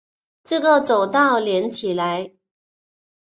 [0.43, 2.31] 这个走道连起来